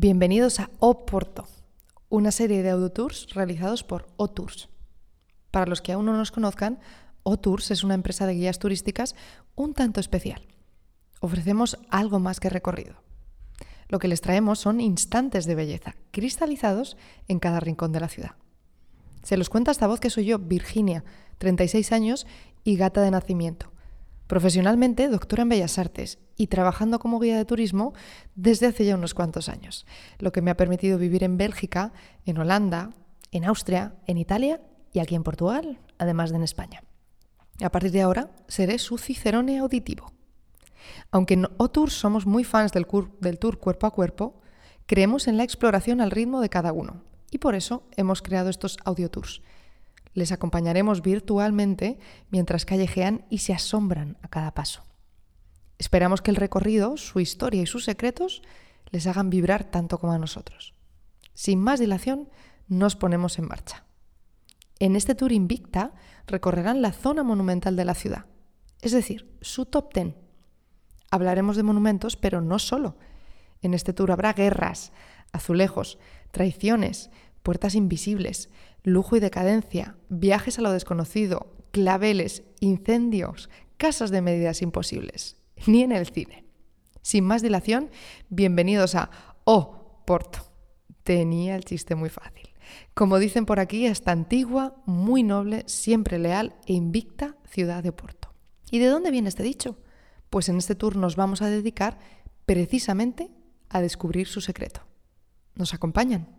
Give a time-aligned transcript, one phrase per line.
[0.00, 1.48] Bienvenidos a Oporto,
[2.08, 4.68] una serie de audiotours realizados por O-Tours.
[5.50, 6.78] Para los que aún no nos conozcan,
[7.24, 9.16] O-Tours es una empresa de guías turísticas
[9.56, 10.46] un tanto especial.
[11.18, 12.94] Ofrecemos algo más que recorrido.
[13.88, 16.96] Lo que les traemos son instantes de belleza, cristalizados
[17.26, 18.36] en cada rincón de la ciudad.
[19.24, 21.02] Se los cuenta esta voz que soy yo, Virginia,
[21.38, 22.24] 36 años
[22.62, 23.67] y gata de nacimiento.
[24.28, 27.94] Profesionalmente, doctora en Bellas Artes y trabajando como guía de turismo
[28.34, 29.86] desde hace ya unos cuantos años,
[30.18, 31.94] lo que me ha permitido vivir en Bélgica,
[32.26, 32.90] en Holanda,
[33.32, 34.60] en Austria, en Italia
[34.92, 36.82] y aquí en Portugal, además de en España.
[37.62, 40.12] A partir de ahora seré su cicerone auditivo.
[41.10, 44.42] Aunque en O-Tour somos muy fans del, tour cuerpo a cuerpo,
[44.84, 48.76] creemos en la exploración al ritmo de cada uno y por eso hemos creado estos
[48.84, 49.40] audio tours
[50.14, 51.98] les acompañaremos virtualmente
[52.30, 54.82] mientras callejean y se asombran a cada paso.
[55.78, 58.42] Esperamos que el recorrido, su historia y sus secretos
[58.90, 60.74] les hagan vibrar tanto como a nosotros.
[61.34, 62.28] Sin más dilación,
[62.66, 63.84] nos ponemos en marcha.
[64.80, 65.94] En este tour Invicta
[66.26, 68.26] recorrerán la zona monumental de la ciudad,
[68.80, 70.16] es decir, su top ten.
[71.10, 72.96] Hablaremos de monumentos, pero no solo.
[73.62, 74.92] En este tour habrá guerras,
[75.32, 75.98] azulejos,
[76.30, 77.10] traiciones,
[77.42, 78.50] puertas invisibles,
[78.82, 85.92] lujo y decadencia, viajes a lo desconocido, claveles, incendios, casas de medidas imposibles, ni en
[85.92, 86.44] el cine.
[87.02, 87.90] Sin más dilación,
[88.28, 89.10] bienvenidos a
[89.44, 90.40] Oh, Porto.
[91.02, 92.48] Tenía el chiste muy fácil.
[92.94, 98.34] Como dicen por aquí, esta antigua, muy noble, siempre leal e invicta ciudad de Porto.
[98.70, 99.78] ¿Y de dónde viene este dicho?
[100.28, 101.98] Pues en este tour nos vamos a dedicar
[102.44, 103.30] precisamente
[103.70, 104.82] a descubrir su secreto.
[105.54, 106.37] ¿Nos acompañan?